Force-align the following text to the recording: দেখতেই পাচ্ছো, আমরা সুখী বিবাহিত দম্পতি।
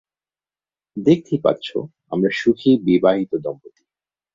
দেখতেই 0.97 1.39
পাচ্ছো, 1.43 1.77
আমরা 2.11 2.29
সুখী 2.33 2.71
বিবাহিত 2.87 3.31
দম্পতি। 3.35 3.83